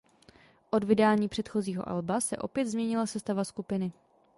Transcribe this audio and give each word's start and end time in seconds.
Od 0.71 0.83
vydání 0.83 1.27
předchozího 1.29 1.89
alba 1.89 2.21
se 2.21 2.37
opět 2.37 2.65
změnila 2.65 3.05
sestava 3.05 3.43
skupiny. 3.43 3.91